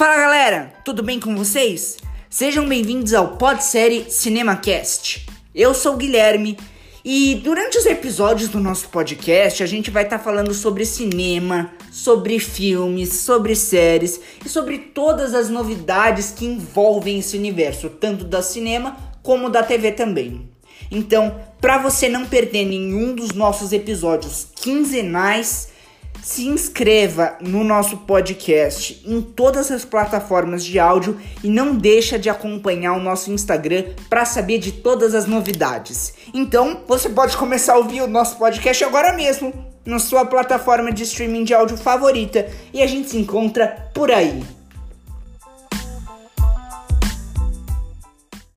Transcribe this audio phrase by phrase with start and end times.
[0.00, 1.98] Fala galera, tudo bem com vocês?
[2.30, 5.26] Sejam bem-vindos ao Podsérie CinemaCast.
[5.54, 6.56] Eu sou o Guilherme
[7.04, 11.70] e durante os episódios do nosso podcast a gente vai estar tá falando sobre cinema,
[11.92, 18.40] sobre filmes, sobre séries e sobre todas as novidades que envolvem esse universo, tanto da
[18.40, 20.48] cinema como da TV também.
[20.90, 25.68] Então, para você não perder nenhum dos nossos episódios quinzenais,
[26.22, 32.28] se inscreva no nosso podcast em todas as plataformas de áudio e não deixa de
[32.28, 36.14] acompanhar o nosso Instagram para saber de todas as novidades.
[36.34, 39.52] Então, você pode começar a ouvir o nosso podcast agora mesmo
[39.84, 44.59] na sua plataforma de streaming de áudio favorita e a gente se encontra por aí.